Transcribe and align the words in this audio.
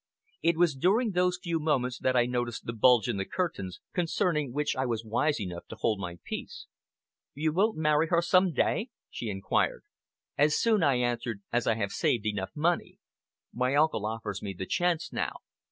It 0.41 0.57
was 0.57 0.73
during 0.75 1.11
those 1.11 1.37
few 1.37 1.59
moments 1.59 1.99
that 1.99 2.15
I 2.15 2.25
noticed 2.25 2.65
the 2.65 2.73
bulge 2.73 3.07
in 3.07 3.17
the 3.17 3.25
curtains, 3.25 3.79
concerning 3.93 4.51
which 4.51 4.75
I 4.75 4.83
was 4.83 5.05
wise 5.05 5.39
enough 5.39 5.67
to 5.67 5.75
hold 5.75 5.99
my 5.99 6.17
peace. 6.25 6.65
"You 7.35 7.53
will 7.53 7.73
marry 7.73 8.07
her 8.07 8.23
some 8.23 8.51
day?" 8.51 8.89
she 9.11 9.29
inquired. 9.29 9.83
"As 10.39 10.57
soon," 10.57 10.81
I 10.81 10.95
answered, 10.95 11.43
"as 11.53 11.67
I 11.67 11.75
have 11.75 11.91
saved 11.91 12.25
enough 12.25 12.49
money. 12.55 12.97
My 13.53 13.75
uncle 13.75 14.07
offers 14.07 14.41
me 14.41 14.53
the 14.57 14.65
chance 14.65 15.13
now. 15.13 15.33